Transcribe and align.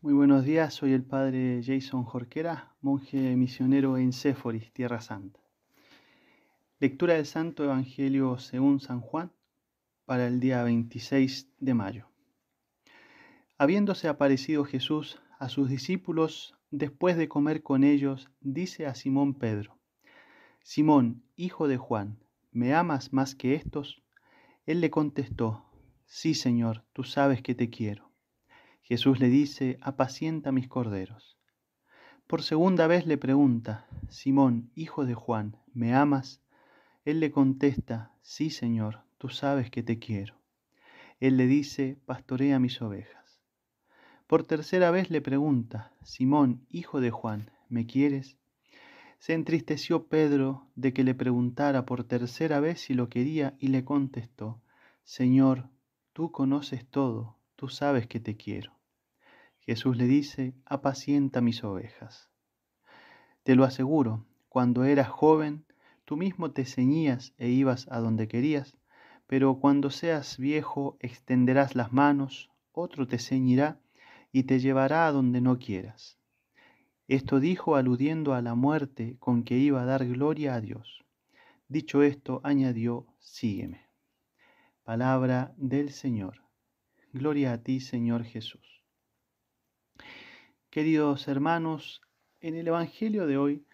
Muy 0.00 0.12
buenos 0.12 0.44
días, 0.44 0.74
soy 0.74 0.92
el 0.92 1.02
padre 1.02 1.60
Jason 1.60 2.04
Jorquera, 2.04 2.72
monje 2.82 3.34
misionero 3.34 3.98
en 3.98 4.12
Séforis, 4.12 4.72
Tierra 4.72 5.00
Santa. 5.00 5.40
Lectura 6.78 7.14
del 7.14 7.26
Santo 7.26 7.64
Evangelio 7.64 8.38
según 8.38 8.78
San 8.78 9.00
Juan 9.00 9.32
para 10.04 10.28
el 10.28 10.38
día 10.38 10.62
26 10.62 11.50
de 11.58 11.74
mayo. 11.74 12.06
Habiéndose 13.58 14.06
aparecido 14.06 14.64
Jesús 14.64 15.20
a 15.40 15.48
sus 15.48 15.68
discípulos 15.68 16.54
después 16.70 17.16
de 17.16 17.26
comer 17.26 17.64
con 17.64 17.82
ellos, 17.82 18.30
dice 18.40 18.86
a 18.86 18.94
Simón 18.94 19.34
Pedro, 19.34 19.78
Simón, 20.62 21.24
hijo 21.34 21.66
de 21.66 21.76
Juan, 21.76 22.20
¿me 22.52 22.72
amas 22.72 23.12
más 23.12 23.34
que 23.34 23.56
estos? 23.56 24.00
Él 24.64 24.80
le 24.80 24.90
contestó, 24.90 25.64
Sí, 26.06 26.34
Señor, 26.34 26.84
tú 26.92 27.02
sabes 27.02 27.42
que 27.42 27.56
te 27.56 27.68
quiero. 27.68 28.07
Jesús 28.88 29.20
le 29.20 29.28
dice, 29.28 29.76
apacienta 29.82 30.50
mis 30.50 30.66
corderos. 30.66 31.36
Por 32.26 32.42
segunda 32.42 32.86
vez 32.86 33.04
le 33.04 33.18
pregunta, 33.18 33.86
Simón, 34.08 34.70
hijo 34.74 35.04
de 35.04 35.12
Juan, 35.12 35.58
¿me 35.74 35.94
amas? 35.94 36.40
Él 37.04 37.20
le 37.20 37.30
contesta, 37.30 38.14
sí, 38.22 38.48
Señor, 38.48 39.02
tú 39.18 39.28
sabes 39.28 39.70
que 39.70 39.82
te 39.82 39.98
quiero. 39.98 40.36
Él 41.20 41.36
le 41.36 41.46
dice, 41.46 41.98
pastorea 42.06 42.58
mis 42.58 42.80
ovejas. 42.80 43.38
Por 44.26 44.44
tercera 44.44 44.90
vez 44.90 45.10
le 45.10 45.20
pregunta, 45.20 45.92
Simón, 46.02 46.64
hijo 46.70 47.02
de 47.02 47.10
Juan, 47.10 47.50
¿me 47.68 47.84
quieres? 47.84 48.38
Se 49.18 49.34
entristeció 49.34 50.06
Pedro 50.06 50.66
de 50.76 50.94
que 50.94 51.04
le 51.04 51.14
preguntara 51.14 51.84
por 51.84 52.04
tercera 52.04 52.58
vez 52.58 52.80
si 52.80 52.94
lo 52.94 53.10
quería 53.10 53.54
y 53.58 53.68
le 53.68 53.84
contestó, 53.84 54.62
Señor, 55.04 55.68
tú 56.14 56.32
conoces 56.32 56.86
todo, 56.86 57.36
tú 57.54 57.68
sabes 57.68 58.06
que 58.06 58.18
te 58.18 58.38
quiero. 58.38 58.77
Jesús 59.68 59.98
le 59.98 60.06
dice, 60.06 60.54
apacienta 60.64 61.42
mis 61.42 61.62
ovejas. 61.62 62.30
Te 63.42 63.54
lo 63.54 63.64
aseguro, 63.64 64.24
cuando 64.48 64.84
eras 64.84 65.10
joven, 65.10 65.66
tú 66.06 66.16
mismo 66.16 66.52
te 66.52 66.64
ceñías 66.64 67.34
e 67.36 67.50
ibas 67.50 67.86
a 67.90 67.98
donde 67.98 68.28
querías, 68.28 68.78
pero 69.26 69.60
cuando 69.60 69.90
seas 69.90 70.38
viejo 70.38 70.96
extenderás 71.00 71.76
las 71.76 71.92
manos, 71.92 72.50
otro 72.72 73.06
te 73.06 73.18
ceñirá 73.18 73.78
y 74.32 74.44
te 74.44 74.58
llevará 74.58 75.06
a 75.06 75.12
donde 75.12 75.42
no 75.42 75.58
quieras. 75.58 76.16
Esto 77.06 77.38
dijo 77.38 77.76
aludiendo 77.76 78.32
a 78.32 78.40
la 78.40 78.54
muerte 78.54 79.18
con 79.18 79.44
que 79.44 79.58
iba 79.58 79.82
a 79.82 79.84
dar 79.84 80.06
gloria 80.06 80.54
a 80.54 80.62
Dios. 80.62 81.04
Dicho 81.68 82.02
esto, 82.02 82.40
añadió, 82.42 83.06
sígueme. 83.18 83.82
Palabra 84.82 85.52
del 85.58 85.90
Señor. 85.90 86.40
Gloria 87.12 87.52
a 87.52 87.62
ti, 87.62 87.80
Señor 87.80 88.24
Jesús. 88.24 88.77
Queridos 90.78 91.26
hermanos, 91.26 92.02
en 92.40 92.54
el 92.54 92.68
Evangelio 92.68 93.26
de 93.26 93.36
hoy 93.36 93.66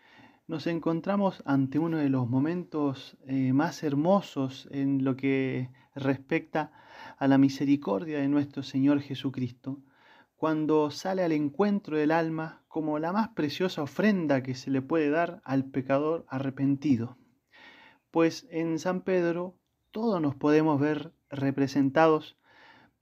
nos 0.46 0.66
encontramos 0.66 1.42
ante 1.44 1.78
uno 1.78 1.98
de 1.98 2.08
los 2.08 2.30
momentos 2.30 3.18
eh, 3.26 3.52
más 3.52 3.82
hermosos 3.82 4.66
en 4.70 5.04
lo 5.04 5.14
que 5.14 5.68
respecta 5.94 6.72
a 7.18 7.28
la 7.28 7.36
misericordia 7.36 8.20
de 8.20 8.28
nuestro 8.28 8.62
Señor 8.62 9.02
Jesucristo, 9.02 9.82
cuando 10.34 10.90
sale 10.90 11.22
al 11.22 11.32
encuentro 11.32 11.98
del 11.98 12.10
alma 12.10 12.64
como 12.68 12.98
la 12.98 13.12
más 13.12 13.28
preciosa 13.28 13.82
ofrenda 13.82 14.42
que 14.42 14.54
se 14.54 14.70
le 14.70 14.80
puede 14.80 15.10
dar 15.10 15.42
al 15.44 15.66
pecador 15.66 16.24
arrepentido. 16.26 17.18
Pues 18.10 18.46
en 18.48 18.78
San 18.78 19.02
Pedro 19.02 19.58
todos 19.90 20.22
nos 20.22 20.36
podemos 20.36 20.80
ver 20.80 21.12
representados 21.28 22.38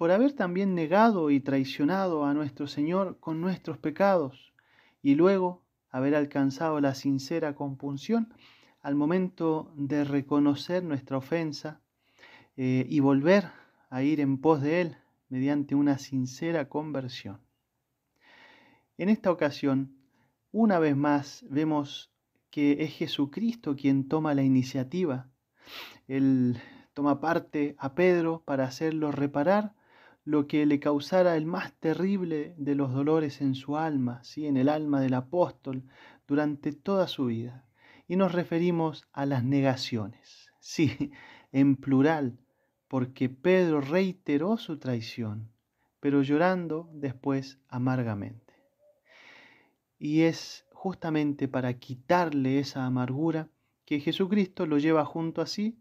por 0.02 0.10
haber 0.10 0.32
también 0.32 0.74
negado 0.74 1.30
y 1.30 1.38
traicionado 1.38 2.24
a 2.24 2.34
nuestro 2.34 2.66
Señor 2.66 3.20
con 3.20 3.40
nuestros 3.40 3.78
pecados 3.78 4.52
y 5.00 5.14
luego 5.14 5.62
haber 5.90 6.16
alcanzado 6.16 6.80
la 6.80 6.96
sincera 6.96 7.54
compunción 7.54 8.34
al 8.80 8.96
momento 8.96 9.72
de 9.76 10.02
reconocer 10.02 10.82
nuestra 10.82 11.18
ofensa 11.18 11.80
eh, 12.56 12.84
y 12.88 12.98
volver 12.98 13.52
a 13.90 14.02
ir 14.02 14.18
en 14.18 14.38
pos 14.38 14.60
de 14.60 14.80
Él 14.80 14.96
mediante 15.28 15.76
una 15.76 15.98
sincera 15.98 16.68
conversión. 16.68 17.38
En 18.98 19.08
esta 19.08 19.30
ocasión, 19.30 19.94
una 20.50 20.80
vez 20.80 20.96
más, 20.96 21.44
vemos 21.48 22.10
que 22.50 22.82
es 22.82 22.92
Jesucristo 22.92 23.76
quien 23.76 24.08
toma 24.08 24.34
la 24.34 24.42
iniciativa. 24.42 25.28
Él 26.08 26.60
toma 26.92 27.20
parte 27.20 27.76
a 27.78 27.94
Pedro 27.94 28.42
para 28.44 28.64
hacerlo 28.64 29.12
reparar 29.12 29.76
lo 30.24 30.46
que 30.46 30.66
le 30.66 30.78
causara 30.78 31.36
el 31.36 31.46
más 31.46 31.72
terrible 31.74 32.54
de 32.56 32.74
los 32.74 32.92
dolores 32.92 33.40
en 33.40 33.54
su 33.54 33.76
alma, 33.76 34.22
¿sí? 34.22 34.46
en 34.46 34.56
el 34.56 34.68
alma 34.68 35.00
del 35.00 35.14
apóstol, 35.14 35.82
durante 36.28 36.72
toda 36.72 37.08
su 37.08 37.26
vida. 37.26 37.64
Y 38.06 38.16
nos 38.16 38.32
referimos 38.32 39.08
a 39.12 39.26
las 39.26 39.42
negaciones, 39.42 40.52
sí, 40.60 41.10
en 41.50 41.76
plural, 41.76 42.38
porque 42.88 43.28
Pedro 43.28 43.80
reiteró 43.80 44.56
su 44.58 44.78
traición, 44.78 45.50
pero 45.98 46.22
llorando 46.22 46.88
después 46.92 47.58
amargamente. 47.68 48.54
Y 49.98 50.22
es 50.22 50.66
justamente 50.72 51.48
para 51.48 51.74
quitarle 51.74 52.58
esa 52.58 52.86
amargura 52.86 53.48
que 53.84 54.00
Jesucristo 54.00 54.66
lo 54.66 54.78
lleva 54.78 55.04
junto 55.04 55.40
a 55.40 55.46
sí 55.46 55.78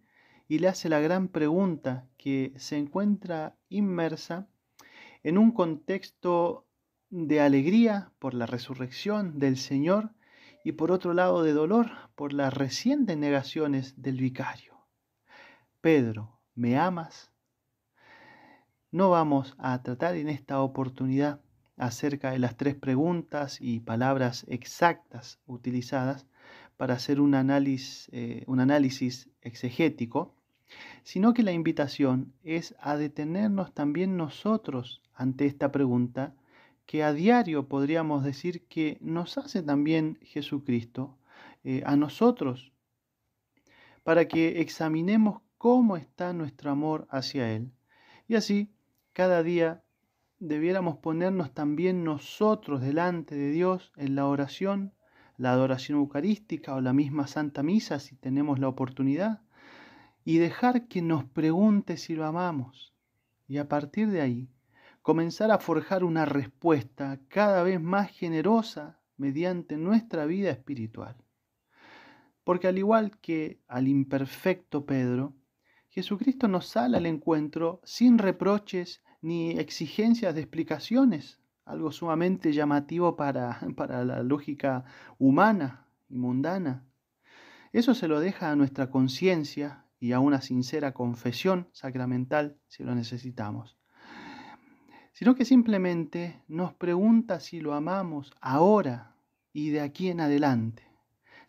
y 0.52 0.60
le 0.60 0.68
hace 0.68 0.90
la 0.90 1.00
gran 1.00 1.30
pregunta 1.30 2.10
que 2.18 2.52
se 2.58 2.78
encuentra 2.78 3.56
inmersa 3.70 4.50
en 5.24 5.38
un 5.38 5.54
contexto 5.54 6.68
de 7.10 7.40
alegría 7.40 8.12
por 8.20 8.34
la 8.34 8.48
resurrección 8.48 9.40
del 9.40 9.56
Señor 9.56 10.12
y 10.66 10.74
por 10.74 10.92
otro 10.92 11.14
lado 11.14 11.44
de 11.44 11.54
dolor 11.54 11.92
por 12.16 12.34
las 12.34 12.54
recientes 12.54 13.16
negaciones 13.16 14.02
del 14.02 14.18
vicario. 14.18 14.76
Pedro, 15.80 16.38
¿me 16.54 16.78
amas? 16.78 17.32
No 18.92 19.10
vamos 19.10 19.56
a 19.58 19.82
tratar 19.84 20.18
en 20.18 20.28
esta 20.28 20.60
oportunidad 20.60 21.40
acerca 21.78 22.32
de 22.32 22.40
las 22.40 22.58
tres 22.58 22.76
preguntas 22.76 23.58
y 23.62 23.80
palabras 23.80 24.46
exactas 24.50 25.40
utilizadas 25.46 26.28
para 26.76 26.96
hacer 26.96 27.22
un 27.22 27.36
análisis, 27.36 28.10
eh, 28.12 28.44
un 28.48 28.60
análisis 28.60 29.30
exegético, 29.42 30.36
sino 31.04 31.34
que 31.34 31.44
la 31.44 31.52
invitación 31.52 32.34
es 32.44 32.76
a 32.80 32.98
detenernos 32.98 33.74
también 33.74 34.18
nosotros 34.18 35.02
ante 35.14 35.46
esta 35.46 35.72
pregunta 35.72 36.34
que 36.86 37.04
a 37.04 37.14
diario 37.14 37.68
podríamos 37.68 38.24
decir 38.24 38.68
que 38.68 38.98
nos 39.02 39.38
hace 39.38 39.64
también 39.64 40.20
Jesucristo 40.24 41.18
eh, 41.64 41.84
a 41.86 41.96
nosotros, 41.96 42.74
para 44.04 44.28
que 44.28 44.62
examinemos 44.62 45.42
cómo 45.58 45.96
está 45.96 46.34
nuestro 46.34 46.72
amor 46.72 47.08
hacia 47.10 47.52
Él. 47.52 47.72
Y 48.28 48.36
así, 48.36 48.74
cada 49.14 49.44
día 49.44 49.84
debiéramos 50.40 50.98
ponernos 50.98 51.54
también 51.54 52.04
nosotros 52.04 52.82
delante 52.82 53.36
de 53.36 53.52
Dios 53.52 53.94
en 53.96 54.16
la 54.16 54.26
oración, 54.26 54.94
la 55.38 55.52
adoración 55.52 56.00
eucarística 56.00 56.74
o 56.74 56.82
la 56.82 56.94
misma 56.94 57.28
Santa 57.28 57.62
Misa 57.62 58.00
si 58.00 58.16
tenemos 58.16 58.60
la 58.60 58.68
oportunidad, 58.68 59.42
y 60.24 60.38
dejar 60.38 60.88
que 60.88 61.02
nos 61.02 61.24
pregunte 61.26 61.98
si 61.98 62.16
lo 62.16 62.26
amamos. 62.26 62.94
Y 63.48 63.58
a 63.58 63.68
partir 63.68 64.10
de 64.10 64.22
ahí, 64.22 64.50
comenzar 65.02 65.52
a 65.52 65.60
forjar 65.60 66.04
una 66.04 66.26
respuesta 66.26 67.20
cada 67.28 67.64
vez 67.64 67.82
más 67.82 68.12
generosa 68.12 69.00
mediante 69.18 69.78
nuestra 69.78 70.26
vida 70.26 70.52
espiritual. 70.52 71.16
Porque 72.44 72.68
al 72.68 72.78
igual 72.78 73.18
que 73.20 73.60
al 73.68 73.88
imperfecto 73.88 74.86
Pedro, 74.86 75.34
Jesucristo 75.90 76.48
nos 76.48 76.68
sale 76.68 76.98
al 76.98 77.06
encuentro 77.06 77.82
sin 77.84 78.18
reproches 78.18 79.04
ni 79.22 79.52
exigencias 79.52 80.34
de 80.34 80.42
explicaciones, 80.42 81.40
algo 81.66 81.92
sumamente 81.92 82.54
llamativo 82.54 83.16
para, 83.16 83.60
para 83.76 84.06
la 84.06 84.24
lógica 84.24 84.86
humana 85.18 85.88
y 86.10 86.18
mundana. 86.18 86.86
Eso 87.74 87.94
se 87.94 88.08
lo 88.08 88.20
deja 88.20 88.52
a 88.52 88.56
nuestra 88.56 88.90
conciencia 88.90 89.86
y 90.02 90.14
a 90.14 90.20
una 90.20 90.42
sincera 90.42 90.94
confesión 90.94 91.70
sacramental 91.72 92.58
si 92.68 92.84
lo 92.84 92.96
necesitamos, 92.96 93.78
sino 95.14 95.36
que 95.36 95.46
simplemente 95.46 96.42
nos 96.48 96.74
pregunta 96.74 97.40
si 97.40 97.62
lo 97.62 97.76
amamos 97.76 98.34
ahora 98.42 99.16
y 99.54 99.70
de 99.70 99.82
aquí 99.82 100.10
en 100.10 100.20
adelante, 100.20 100.84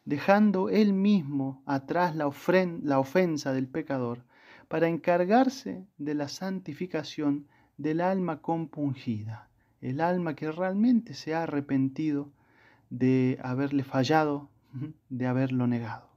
dejando 0.04 0.68
él 0.68 0.92
mismo 0.92 1.62
atrás 1.64 2.14
la, 2.14 2.30
la 2.82 2.98
ofensa 2.98 3.52
del 3.54 3.68
pecador 3.68 4.22
para 4.68 4.86
encargarse 4.86 5.86
de 5.96 6.14
la 6.14 6.28
santificación 6.28 7.48
del 7.78 8.02
alma 8.02 8.42
compungida, 8.42 9.48
el 9.80 10.02
alma 10.02 10.34
que 10.34 10.52
realmente 10.52 11.14
se 11.14 11.34
ha 11.34 11.44
arrepentido 11.44 12.30
de 12.90 13.38
haberle 13.42 13.82
fallado, 13.82 14.50
de 15.08 15.26
haberlo 15.26 15.66
negado. 15.66 16.11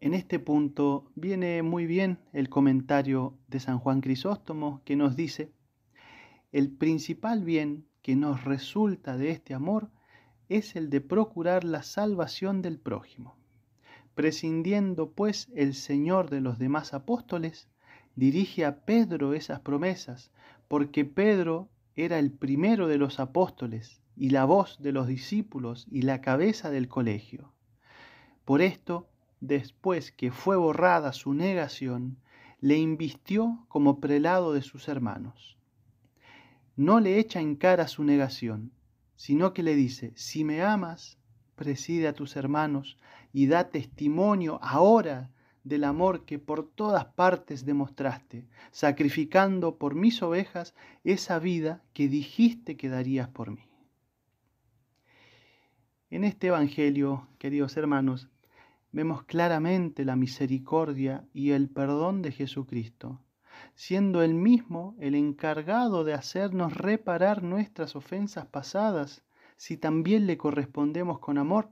En 0.00 0.14
este 0.14 0.38
punto 0.38 1.10
viene 1.16 1.62
muy 1.62 1.86
bien 1.86 2.18
el 2.32 2.48
comentario 2.48 3.36
de 3.48 3.58
San 3.58 3.80
Juan 3.80 4.00
Crisóstomo 4.00 4.80
que 4.84 4.94
nos 4.94 5.16
dice, 5.16 5.50
el 6.52 6.70
principal 6.70 7.42
bien 7.42 7.84
que 8.00 8.14
nos 8.14 8.44
resulta 8.44 9.16
de 9.16 9.30
este 9.30 9.54
amor 9.54 9.90
es 10.48 10.76
el 10.76 10.88
de 10.88 11.00
procurar 11.00 11.64
la 11.64 11.82
salvación 11.82 12.62
del 12.62 12.78
prójimo. 12.78 13.36
Prescindiendo 14.14 15.10
pues 15.10 15.48
el 15.56 15.74
Señor 15.74 16.30
de 16.30 16.40
los 16.40 16.58
demás 16.60 16.94
apóstoles, 16.94 17.68
dirige 18.14 18.64
a 18.64 18.84
Pedro 18.84 19.34
esas 19.34 19.60
promesas, 19.60 20.30
porque 20.68 21.04
Pedro 21.04 21.70
era 21.96 22.20
el 22.20 22.30
primero 22.30 22.86
de 22.86 22.98
los 22.98 23.18
apóstoles 23.18 24.00
y 24.16 24.30
la 24.30 24.44
voz 24.44 24.78
de 24.80 24.92
los 24.92 25.08
discípulos 25.08 25.88
y 25.90 26.02
la 26.02 26.20
cabeza 26.20 26.70
del 26.70 26.88
colegio. 26.88 27.52
Por 28.44 28.62
esto, 28.62 29.08
después 29.40 30.12
que 30.12 30.30
fue 30.30 30.56
borrada 30.56 31.12
su 31.12 31.34
negación, 31.34 32.18
le 32.60 32.76
invistió 32.76 33.64
como 33.68 34.00
prelado 34.00 34.52
de 34.52 34.62
sus 34.62 34.88
hermanos. 34.88 35.56
No 36.76 37.00
le 37.00 37.18
echa 37.18 37.40
en 37.40 37.56
cara 37.56 37.88
su 37.88 38.04
negación, 38.04 38.72
sino 39.16 39.52
que 39.52 39.62
le 39.62 39.74
dice, 39.74 40.12
si 40.16 40.44
me 40.44 40.62
amas, 40.62 41.18
preside 41.56 42.08
a 42.08 42.12
tus 42.12 42.36
hermanos 42.36 42.98
y 43.32 43.46
da 43.46 43.70
testimonio 43.70 44.58
ahora 44.62 45.30
del 45.64 45.84
amor 45.84 46.24
que 46.24 46.38
por 46.38 46.68
todas 46.68 47.06
partes 47.06 47.64
demostraste, 47.64 48.46
sacrificando 48.70 49.76
por 49.76 49.94
mis 49.94 50.22
ovejas 50.22 50.74
esa 51.04 51.38
vida 51.38 51.82
que 51.92 52.08
dijiste 52.08 52.76
que 52.76 52.88
darías 52.88 53.28
por 53.28 53.50
mí. 53.50 53.68
En 56.10 56.24
este 56.24 56.46
Evangelio, 56.46 57.28
queridos 57.38 57.76
hermanos, 57.76 58.30
vemos 58.90 59.22
claramente 59.24 60.04
la 60.04 60.16
misericordia 60.16 61.26
y 61.32 61.50
el 61.50 61.68
perdón 61.68 62.22
de 62.22 62.32
Jesucristo, 62.32 63.20
siendo 63.74 64.22
Él 64.22 64.34
mismo 64.34 64.96
el 64.98 65.14
encargado 65.14 66.04
de 66.04 66.14
hacernos 66.14 66.76
reparar 66.76 67.42
nuestras 67.42 67.96
ofensas 67.96 68.46
pasadas, 68.46 69.24
si 69.56 69.76
también 69.76 70.26
le 70.26 70.38
correspondemos 70.38 71.18
con 71.18 71.38
amor, 71.38 71.70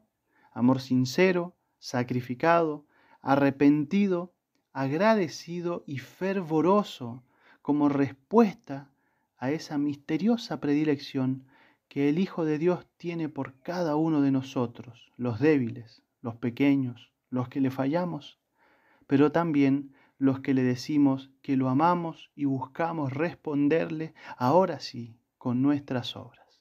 amor 0.53 0.81
sincero, 0.81 1.57
sacrificado, 1.79 2.87
arrepentido, 3.23 4.35
agradecido 4.73 5.85
y 5.87 5.99
fervoroso 5.99 7.23
como 7.63 7.89
respuesta 7.89 8.91
a 9.39 9.51
esa 9.51 9.79
misteriosa 9.79 10.61
predilección 10.61 11.47
que 11.89 12.09
el 12.09 12.19
Hijo 12.19 12.45
de 12.45 12.59
Dios 12.59 12.87
tiene 12.97 13.29
por 13.29 13.59
cada 13.61 13.97
uno 13.97 14.21
de 14.21 14.31
nosotros, 14.31 15.13
los 15.17 15.41
débiles, 15.41 16.03
los 16.27 16.35
pequeños, 16.35 17.13
los 17.31 17.49
que 17.49 17.61
le 17.61 17.71
fallamos, 17.71 18.41
pero 19.07 19.31
también 19.31 19.95
los 20.19 20.41
que 20.41 20.55
le 20.55 20.65
decimos 20.65 21.31
que 21.41 21.57
lo 21.57 21.69
amamos 21.69 22.33
y 22.35 22.47
buscamos 22.47 23.13
responderle 23.13 24.13
ahora 24.37 24.81
sí 24.81 25.21
con 25.39 25.63
nuestras 25.63 26.17
obras. 26.17 26.61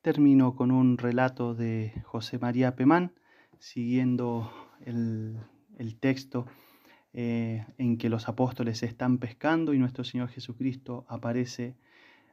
Termino 0.00 0.54
con 0.54 0.70
un 0.70 0.96
relato 0.96 1.56
de 1.56 1.92
José 2.04 2.38
María 2.38 2.76
Pemán, 2.76 3.14
siguiendo 3.58 4.48
el, 4.84 5.40
texto 5.98 6.46
eh, 7.14 7.66
en 7.78 7.98
que 7.98 8.08
los 8.08 8.28
apóstoles 8.28 8.84
están 8.84 9.18
pescando 9.18 9.74
y 9.74 9.78
nuestro 9.80 10.04
Señor 10.04 10.28
Jesucristo 10.28 11.04
aparece 11.08 11.76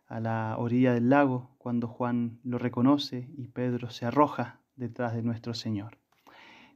a 0.07 0.19
la 0.19 0.55
orilla 0.59 0.93
del 0.93 1.09
lago 1.09 1.55
cuando 1.57 1.87
Juan 1.87 2.39
lo 2.43 2.59
reconoce 2.59 3.29
y 3.35 3.47
Pedro 3.47 3.89
se 3.89 4.05
arroja 4.05 4.60
detrás 4.81 5.15
de 5.15 5.23
nuestro 5.23 5.53
Señor. 5.53 5.97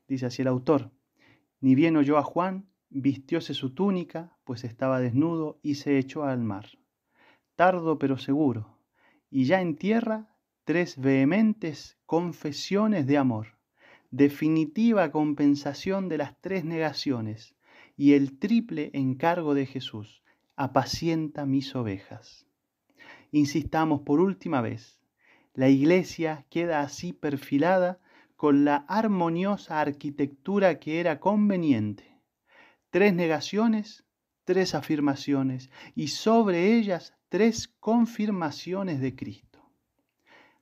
Dice 0.07 0.27
así 0.27 0.41
el 0.41 0.47
autor, 0.47 0.91
ni 1.59 1.75
bien 1.75 1.97
oyó 1.97 2.17
a 2.17 2.23
Juan, 2.23 2.69
vistióse 2.89 3.53
su 3.53 3.73
túnica, 3.73 4.37
pues 4.45 4.63
estaba 4.63 5.01
desnudo, 5.01 5.59
y 5.61 5.75
se 5.75 5.97
echó 5.97 6.23
al 6.23 6.39
mar. 6.39 6.67
Tardo 7.55 7.99
pero 7.99 8.17
seguro, 8.17 8.77
y 9.29 9.43
ya 9.43 9.59
en 9.59 9.75
tierra 9.75 10.29
tres 10.63 10.97
vehementes 10.97 11.97
confesiones 12.05 13.05
de 13.07 13.17
amor 13.17 13.55
definitiva 14.15 15.11
compensación 15.11 16.07
de 16.07 16.17
las 16.17 16.39
tres 16.39 16.63
negaciones 16.63 17.53
y 17.97 18.13
el 18.13 18.39
triple 18.39 18.89
encargo 18.93 19.53
de 19.53 19.65
Jesús, 19.65 20.23
apacienta 20.55 21.45
mis 21.45 21.75
ovejas. 21.75 22.45
Insistamos 23.31 24.01
por 24.01 24.21
última 24.21 24.61
vez, 24.61 25.01
la 25.55 25.69
iglesia 25.69 26.45
queda 26.49 26.81
así 26.81 27.13
perfilada 27.13 27.99
con 28.35 28.65
la 28.65 28.85
armoniosa 28.87 29.79
arquitectura 29.79 30.79
que 30.79 30.99
era 30.99 31.19
conveniente. 31.19 32.19
Tres 32.89 33.13
negaciones, 33.13 34.05
tres 34.43 34.75
afirmaciones 34.75 35.69
y 35.95 36.09
sobre 36.09 36.75
ellas 36.75 37.13
tres 37.29 37.69
confirmaciones 37.79 38.99
de 38.99 39.15
Cristo. 39.15 39.71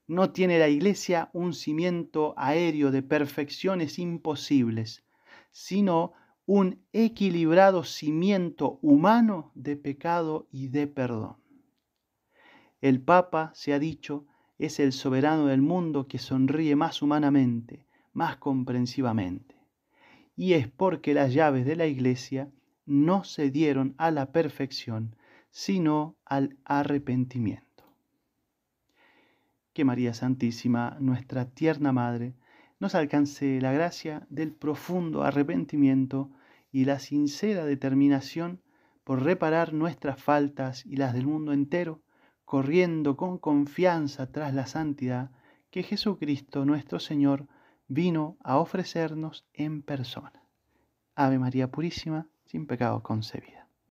No 0.05 0.31
tiene 0.31 0.59
la 0.59 0.69
iglesia 0.69 1.29
un 1.33 1.53
cimiento 1.53 2.33
aéreo 2.37 2.91
de 2.91 3.01
perfecciones 3.01 3.97
imposibles, 3.97 5.03
sino 5.51 6.13
un 6.45 6.85
equilibrado 6.91 7.83
cimiento 7.83 8.79
humano 8.81 9.51
de 9.55 9.75
pecado 9.75 10.47
y 10.51 10.67
de 10.67 10.87
perdón. 10.87 11.37
El 12.81 13.01
Papa, 13.01 13.51
se 13.55 13.73
ha 13.73 13.79
dicho, 13.79 14.25
es 14.57 14.79
el 14.79 14.91
soberano 14.91 15.47
del 15.47 15.61
mundo 15.61 16.07
que 16.07 16.19
sonríe 16.19 16.75
más 16.75 17.01
humanamente, 17.01 17.85
más 18.13 18.38
comprensivamente. 18.38 19.55
Y 20.35 20.53
es 20.53 20.67
porque 20.67 21.13
las 21.13 21.33
llaves 21.33 21.65
de 21.65 21.75
la 21.75 21.88
iglesia 21.88 22.51
no 22.85 23.23
se 23.23 23.51
dieron 23.51 23.95
a 23.97 24.11
la 24.11 24.31
perfección, 24.31 25.15
sino 25.51 26.15
al 26.25 26.57
arrepentimiento 26.65 27.73
que 29.73 29.85
María 29.85 30.13
Santísima, 30.13 30.97
nuestra 31.00 31.50
tierna 31.50 31.91
Madre, 31.91 32.35
nos 32.79 32.95
alcance 32.95 33.59
la 33.59 33.71
gracia 33.71 34.25
del 34.29 34.51
profundo 34.51 35.23
arrepentimiento 35.23 36.29
y 36.71 36.85
la 36.85 37.00
sincera 37.00 37.65
determinación 37.65 38.61
por 39.03 39.23
reparar 39.23 39.73
nuestras 39.73 40.21
faltas 40.21 40.85
y 40.85 40.95
las 40.95 41.13
del 41.13 41.25
mundo 41.25 41.53
entero, 41.53 42.01
corriendo 42.45 43.17
con 43.17 43.37
confianza 43.37 44.31
tras 44.31 44.53
la 44.53 44.65
santidad 44.67 45.31
que 45.69 45.83
Jesucristo 45.83 46.65
nuestro 46.65 46.99
Señor 46.99 47.47
vino 47.87 48.37
a 48.43 48.57
ofrecernos 48.57 49.45
en 49.53 49.81
persona. 49.81 50.43
Ave 51.15 51.39
María 51.39 51.71
Purísima, 51.71 52.27
sin 52.45 52.67
pecado 52.67 53.01
concebida. 53.03 53.62